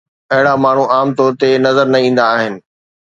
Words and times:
اهڙا 0.33 0.53
ماڻهو 0.63 0.83
عام 0.95 1.09
طور 1.17 1.31
تي 1.39 1.49
نظر 1.67 1.85
نه 1.93 1.97
ايندا 2.05 2.23
آهن. 2.37 2.53